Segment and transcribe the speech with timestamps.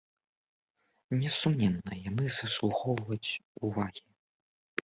[1.19, 4.05] Несумненна, яны заслугоўваюць увагі.